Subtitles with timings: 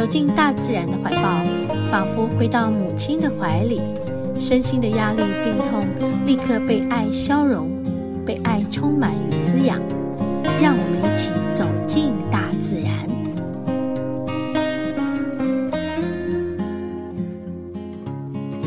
[0.00, 1.44] 走进大自然的怀抱，
[1.90, 3.82] 仿佛回到母亲的怀里，
[4.38, 5.86] 身心的压力、病痛
[6.24, 7.68] 立刻被爱消融，
[8.24, 9.78] 被爱充满与滋养。
[10.58, 12.90] 让我们一起走进大自然。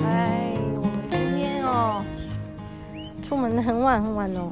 [0.05, 2.05] 哎，我们今天哦，
[3.23, 4.51] 出门的很晚很晚哦，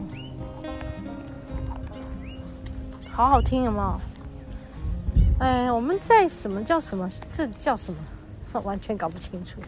[3.12, 4.02] 好好听有没有？
[5.42, 7.10] 哎，我们在什么叫什么？
[7.32, 8.60] 这叫什么？
[8.62, 9.60] 完全搞不清楚。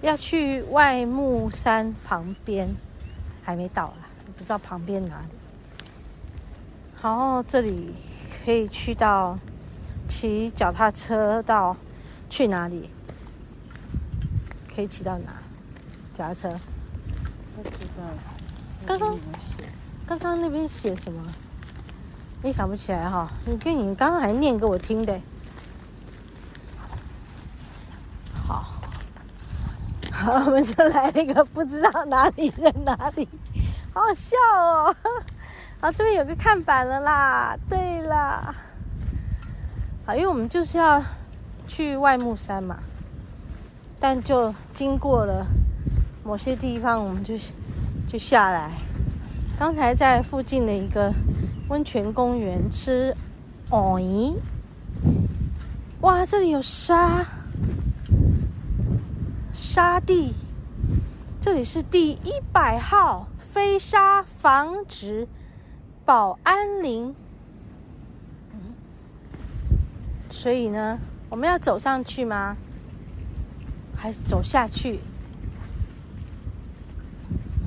[0.00, 2.74] 要去外木山旁边，
[3.42, 5.26] 还没到啊，不知道旁边哪里。
[6.94, 7.92] 好，这里
[8.42, 9.38] 可以去到
[10.08, 11.76] 骑脚踏车到
[12.30, 12.88] 去哪里？
[14.74, 15.34] 可以骑到哪？
[16.14, 16.58] 脚踏车？
[17.54, 18.04] 不知道。
[18.86, 19.18] 刚刚，
[20.06, 21.30] 刚刚那边写什么？
[22.42, 23.28] 你想不起来哈？
[23.46, 25.18] 你跟你刚刚还念给我听的。
[28.46, 28.64] 好，
[30.10, 33.28] 好， 我们就来一个不知道哪里在哪里，
[33.94, 34.94] 好 好笑哦。
[35.80, 37.56] 好，这边有个看板了啦。
[37.68, 38.54] 对啦，
[40.04, 41.02] 好，因为我们就是要
[41.68, 42.78] 去外木山嘛，
[44.00, 45.46] 但就经过了
[46.24, 47.34] 某些地方，我们就。
[48.08, 48.72] 就下来，
[49.58, 51.10] 刚才在附近的一个
[51.72, 53.16] 温泉公园吃
[53.70, 54.36] 藕泥。
[56.02, 57.24] 哇，这里有沙
[59.54, 60.34] 沙地，
[61.40, 65.26] 这里是第一百号飞沙防止
[66.04, 67.14] 保安林。
[70.28, 70.98] 所以呢，
[71.30, 72.54] 我们要走上去吗？
[73.96, 75.00] 还是走下去？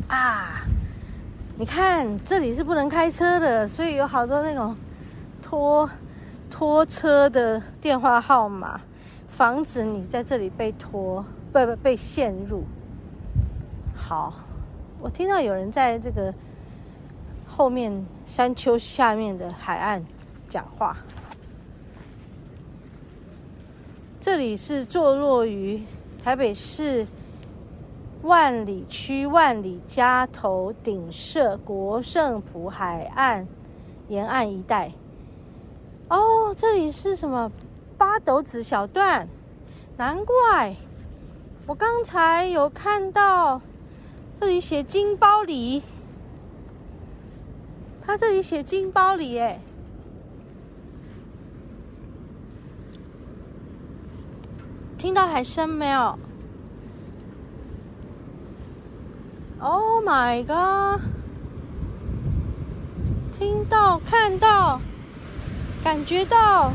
[0.08, 0.65] 啊，
[1.58, 4.76] 你看这里是不能开车的，所以有好多那种
[5.42, 5.90] 拖
[6.50, 8.82] 拖车的电话号码，
[9.30, 12.66] 防止你在这里被拖，不不被陷入。
[13.96, 14.34] 好，
[15.00, 16.34] 我听到有人在这个
[17.48, 20.06] 后面山丘下面的海岸
[20.50, 20.98] 讲话。
[24.20, 25.82] 这里是坐落于
[26.22, 27.08] 台北市。
[28.25, 33.47] 万里区万里家头顶社国圣埔海岸
[34.08, 34.91] 沿岸一带。
[36.09, 37.52] 哦，这里是什么
[38.00, 39.28] 八斗子小段？
[39.97, 40.75] 难怪
[41.68, 43.62] 我刚才有看到
[44.40, 45.84] 这里写金包里，
[48.02, 49.59] 他这里写金包里，哎，
[54.97, 56.18] 听到海声没有
[59.68, 61.02] ？Oh my god！
[63.31, 64.80] 听到、看到、
[65.84, 66.72] 感觉到。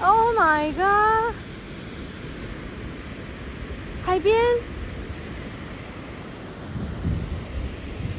[0.00, 1.34] Oh my god！
[4.06, 4.34] 海边，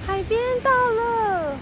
[0.06, 1.58] 海边到了，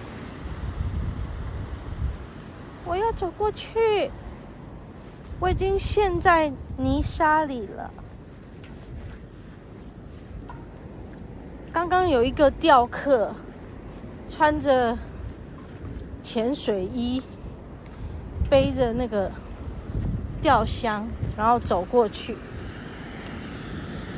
[2.84, 4.12] 我要走过去。
[5.40, 7.90] 我已经陷在泥沙里了。
[11.90, 13.34] 刚刚有一个钓客，
[14.28, 14.98] 穿着
[16.22, 17.22] 潜水衣，
[18.50, 19.32] 背着那个
[20.42, 22.36] 钓箱，然后走过去。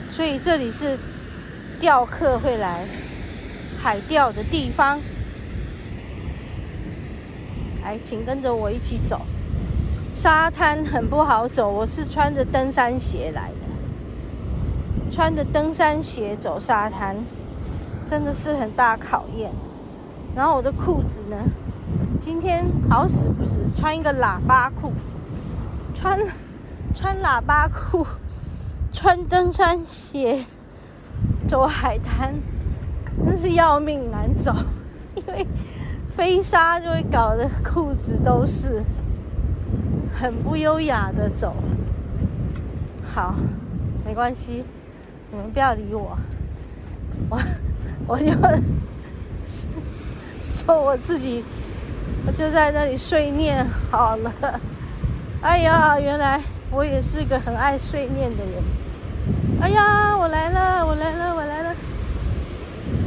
[0.07, 0.97] 所以这里是
[1.79, 2.87] 钓客会来
[3.79, 4.99] 海钓的地方。
[7.83, 9.21] 来，请跟着我一起走。
[10.11, 17.15] 沙滩很不好走，我是穿着登山鞋来的，穿着登山鞋走沙滩。
[18.09, 19.51] 真的是很大考验。
[20.35, 21.37] 然后我的裤子呢，
[22.19, 24.91] 今天好死不死穿一个喇叭裤，
[25.93, 26.19] 穿
[26.95, 28.05] 穿喇叭裤，
[28.91, 30.45] 穿登山鞋
[31.47, 32.33] 走海滩，
[33.25, 34.55] 真是要命难走，
[35.15, 35.45] 因为
[36.09, 38.83] 飞沙就会搞得裤子都是，
[40.19, 41.55] 很不优雅的走。
[43.13, 43.35] 好，
[44.05, 44.63] 没关系，
[45.31, 46.17] 你们不要理我，
[47.29, 47.39] 我。
[48.07, 48.25] 我就
[50.41, 51.43] 说我自己，
[52.25, 54.33] 我就在那里碎念好了。
[55.41, 56.41] 哎呀，原来
[56.71, 58.63] 我也是个很爱碎念的人。
[59.61, 61.75] 哎呀，我来了，我来了，我来了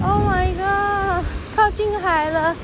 [0.03, 1.25] ！Oh my god，
[1.57, 2.55] 靠近海了，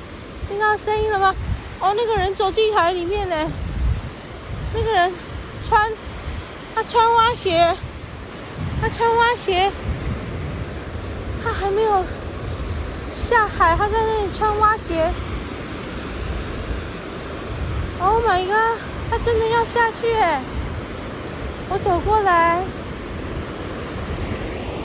[0.48, 1.34] 听到声音了吗？
[1.80, 3.36] 哦，那个人走进海里面呢。
[4.74, 5.12] 那个人
[5.66, 5.90] 穿，
[6.74, 7.74] 他穿蛙鞋，
[8.80, 9.70] 他穿蛙鞋，
[11.42, 12.04] 他还没有
[13.18, 15.10] 下海，他在那里穿蛙鞋。
[18.00, 18.78] Oh my god，
[19.10, 20.40] 他真的要下去哎！
[21.68, 22.62] 我走过来，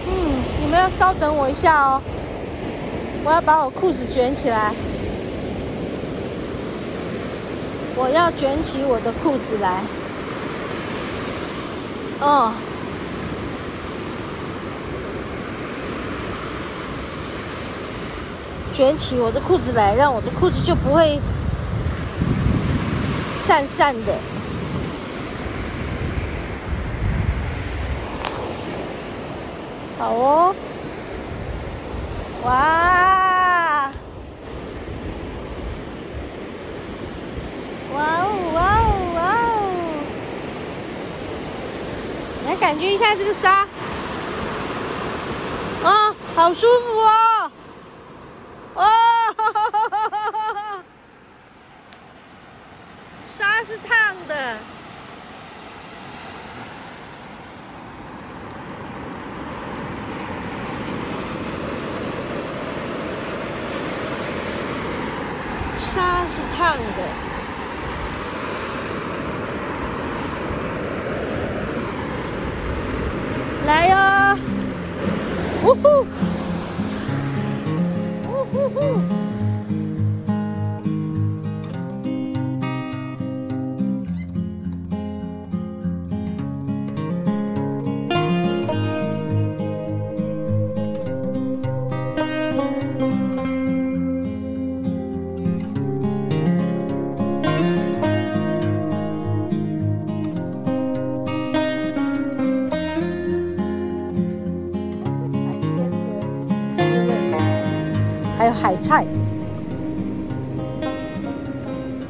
[0.07, 2.01] 嗯，你们要稍等我一下哦，
[3.23, 4.73] 我要把我裤子卷起来。
[7.95, 9.83] 我要卷起我的裤子来。
[12.19, 12.51] 哦，
[18.73, 21.21] 卷起我的裤子来，让我的裤子就不会
[23.35, 24.17] 散散的。
[29.99, 30.55] 好哦，
[32.43, 33.91] 哇！
[37.93, 39.61] 哇哦哇哦哇哦！
[42.47, 43.67] 来感觉一下这个沙，
[45.83, 47.03] 啊，好舒服！
[48.75, 48.83] 哦，
[53.37, 54.57] 沙是烫的，
[66.63, 66.93] 沙是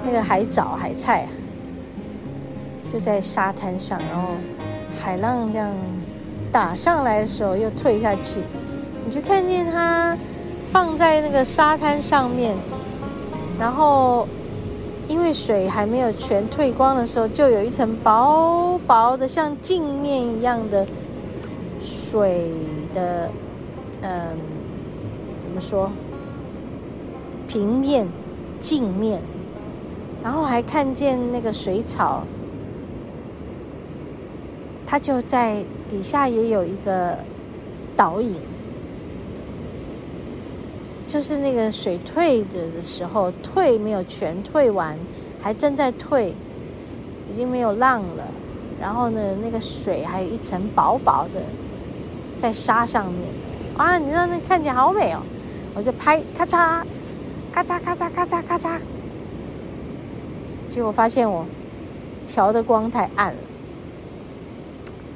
[0.06, 1.30] 那个海藻、海菜啊，
[2.92, 4.30] 就在沙滩上，然后
[5.02, 5.70] 海浪这样
[6.52, 8.42] 打上来的时候又退下去，
[9.06, 10.18] 你就看见它
[10.72, 12.56] 放在那个沙滩上面，
[13.60, 14.28] 然后
[15.08, 20.86] 因为水还没有全退光的时候，就有一层薄薄的像镜面一样的
[21.82, 22.52] 水
[22.94, 23.30] 的，
[24.02, 24.38] 嗯，
[25.40, 25.90] 怎么说？
[27.48, 28.08] 平面、
[28.60, 29.22] 镜面，
[30.24, 32.24] 然后还看见那个水草，
[34.86, 37.18] 它就在底下也有一个
[37.98, 38.36] 倒影，
[41.06, 44.98] 就是那个水退着的时候，退没有全退完，
[45.42, 46.34] 还正在退，
[47.30, 48.24] 已经没有浪了。
[48.80, 51.42] 然后呢，那个水还有一层薄薄的
[52.38, 53.28] 在沙上面，
[53.76, 55.20] 啊，你知道那看起来好美哦，
[55.76, 56.82] 我就拍，咔嚓。
[57.54, 58.80] 咔嚓咔嚓咔嚓咔嚓，
[60.74, 61.46] 结果发现我
[62.26, 63.40] 调的光太暗了，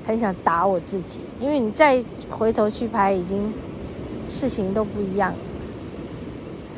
[0.05, 1.21] 很想打我自己。
[1.39, 3.51] 因为你再回头去拍，已经
[4.27, 5.37] 事情都不一样了。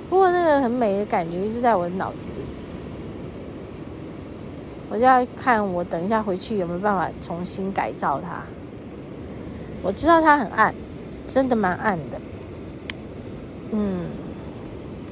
[0.09, 2.41] 不过那个很美的感觉一直在我的脑子里，
[4.89, 8.43] 我就要看我等一下回去有没有办法重新改造它。
[9.83, 10.73] 我知道它很暗，
[11.27, 12.21] 真的蛮暗的，
[13.71, 14.05] 嗯。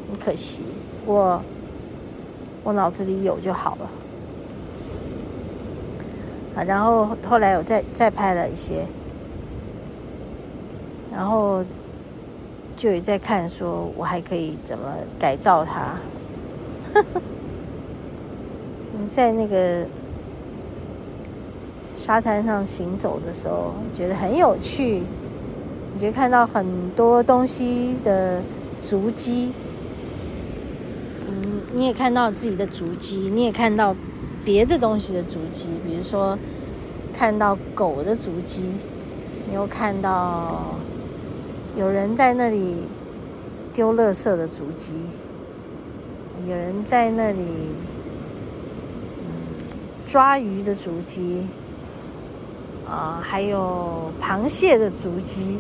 [0.09, 0.63] 很可惜，
[1.05, 1.41] 我
[2.67, 3.89] 我脑子里有就好了。
[6.53, 8.85] 啊，然后后来我再再拍了一些，
[11.09, 11.63] 然后
[12.75, 14.83] 就也在看，说我还可以怎么
[15.17, 15.93] 改造它。
[18.99, 19.85] 你在那个
[21.95, 25.03] 沙滩上行走的时候，觉得很有趣，
[25.93, 28.41] 你就看到很多东西的
[28.81, 29.53] 足迹。
[31.77, 33.95] 你也看到自己的足迹，你也看到
[34.43, 36.35] 别的东西的足迹，比如说
[37.13, 38.71] 看到狗的足迹，
[39.47, 40.73] 你又看到
[41.75, 42.77] 有人在那里
[43.73, 44.95] 丢垃圾的足迹，
[46.47, 47.45] 有人在那里
[50.07, 51.45] 抓鱼的足迹，
[52.89, 55.59] 啊，还有螃蟹的足迹。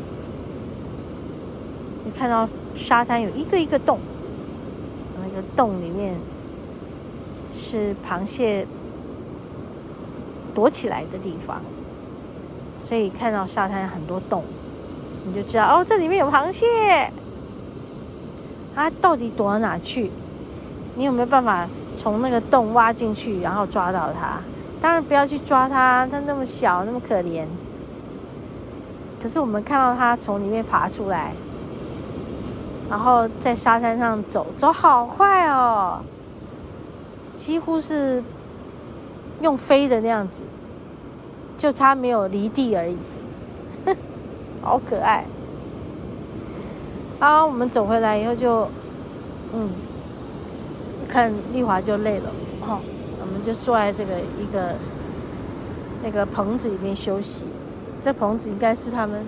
[2.03, 3.99] 你看到沙滩有一个一个洞。
[5.57, 6.15] 洞里面
[7.57, 8.65] 是螃蟹
[10.55, 11.61] 躲起来的地方，
[12.79, 14.45] 所以看到沙滩很多洞，
[15.25, 17.11] 你就知道哦，这里面有螃蟹。
[18.75, 20.11] 它到底躲到哪去？
[20.95, 24.37] 你有没有办法从那个洞挖进去，然后抓到它？
[24.79, 27.45] 当然不要去抓它，它那么小，那么可怜。
[29.19, 31.33] 可是我们看到它从里面爬出来，
[32.89, 35.99] 然后在沙滩上走，走好快哦，
[37.35, 38.23] 几乎是
[39.41, 40.41] 用飞的那样子，
[41.57, 42.97] 就差没有离地而已，
[44.61, 45.25] 好可爱。
[47.19, 48.67] 啊，我们走回来以后就，
[49.53, 49.69] 嗯，
[51.09, 52.29] 看丽华就累了，
[52.61, 52.79] 哦，
[53.19, 54.75] 我们就坐在这个一个
[56.03, 57.47] 那个棚子里面休息。
[58.03, 59.25] 这棚子应该是他们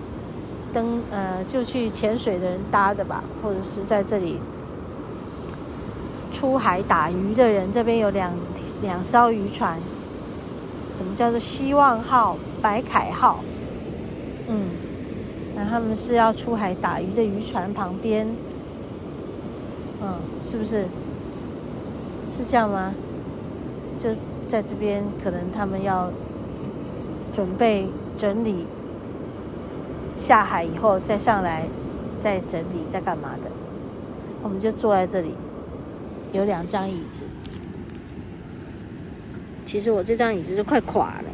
[0.72, 4.38] 登呃就去潜水的人搭的吧，或者是在这里
[6.32, 7.70] 出海打鱼的人。
[7.72, 8.32] 这边有两
[8.82, 9.78] 两艘渔船，
[10.96, 13.40] 什么叫做希望号、白凯号？
[14.48, 14.68] 嗯。
[15.56, 18.26] 那他们是要出海打鱼的渔船旁边，
[20.00, 20.14] 嗯，
[20.48, 20.84] 是不是？
[22.34, 22.94] 是这样吗？
[24.02, 24.08] 就
[24.48, 26.08] 在这边，可能他们要
[27.32, 27.86] 准备
[28.16, 28.64] 整理，
[30.20, 31.64] 下海以后再上来，
[32.18, 33.50] 再整理，在干嘛的？
[34.42, 35.34] 我们就坐在这里，
[36.34, 37.24] 有两张椅子。
[39.64, 41.30] 其实我这张椅子都快垮了，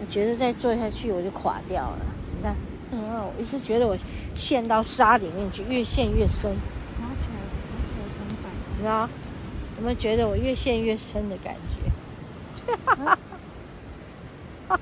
[0.00, 1.98] 我觉得再坐下去我就垮掉了。
[2.36, 2.56] 你看
[2.90, 3.96] 嗯，我一直觉得我
[4.34, 6.50] 陷到沙里面去，越陷越深。
[7.00, 7.38] 拿起来，
[7.70, 8.50] 拿起来怎么办？
[8.74, 9.08] 你知道？
[9.78, 12.66] 有没有觉得我越陷越深的感觉？
[12.84, 13.18] 哈哈
[14.68, 14.80] 哈！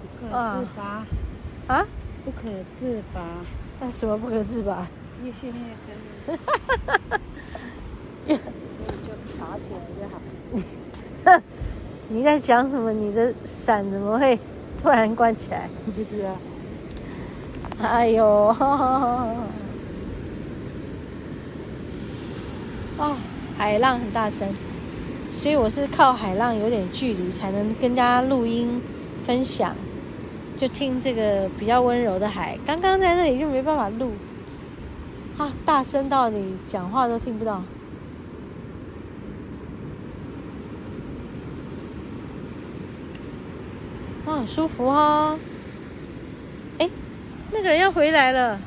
[0.00, 1.06] 不可自拔
[1.66, 1.86] 啊！
[2.24, 3.20] 不可自拔。
[3.80, 4.86] 那什么不可自拔？
[5.24, 5.86] 越陷越深。
[6.26, 7.20] 哈哈哈哈哈！
[8.26, 8.38] 所以
[9.06, 10.14] 就爬起来就好。
[11.24, 11.42] 哼！
[12.08, 12.92] 你在讲什么？
[12.92, 14.38] 你的伞怎么会？
[14.80, 16.36] 突然关起来，你不知道。
[17.82, 18.24] 哎呦，
[22.96, 23.16] 哦，
[23.56, 24.48] 海浪很大声，
[25.32, 28.80] 所以我是靠海浪有点距离才能跟大家录音
[29.26, 29.74] 分享，
[30.58, 32.58] 就听这个比较温柔的海。
[32.66, 34.12] 刚刚在那里就没办法录，
[35.36, 37.62] 啊，大声到你讲话都听不到。
[44.26, 45.38] 哇，很舒服哦！
[46.78, 46.90] 哎，
[47.52, 48.60] 那个人要回来了。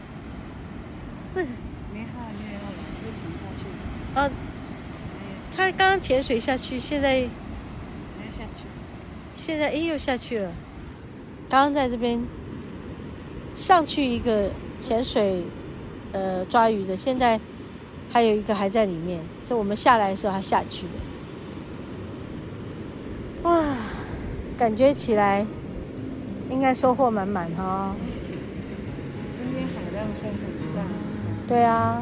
[1.36, 2.72] 那没哈没有了，
[3.04, 3.66] 又沉下去。
[4.18, 4.32] 啊，
[5.54, 8.64] 他刚刚潜水下去，现在没下去。
[9.36, 10.50] 现在哎又下去了。
[11.52, 12.18] 刚刚在这边
[13.58, 15.44] 上去一个潜水，
[16.14, 17.38] 呃，抓鱼的，现在
[18.10, 20.84] 还有一个还在里面，是我们下来的时候他下去
[23.44, 23.50] 的。
[23.50, 23.76] 哇！
[24.58, 25.46] 感觉起来
[26.50, 27.94] 应该收获满满哈。
[29.36, 30.40] 今天海浪算很
[30.74, 30.84] 大。
[31.50, 32.02] 对啊。